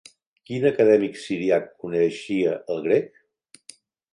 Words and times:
Quin 0.49 0.63
acadèmic 0.69 1.19
siríac 1.25 1.67
coneixia 1.83 2.57
el 2.77 2.83
grec? 2.87 3.25